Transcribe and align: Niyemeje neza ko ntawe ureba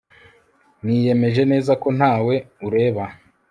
Niyemeje 0.83 1.41
neza 1.51 1.71
ko 1.81 1.87
ntawe 1.97 2.35
ureba 2.67 3.03